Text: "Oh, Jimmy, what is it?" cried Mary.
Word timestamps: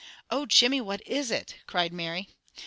"Oh, 0.31 0.47
Jimmy, 0.47 0.81
what 0.81 1.05
is 1.07 1.29
it?" 1.29 1.57
cried 1.67 1.93
Mary. 1.93 2.29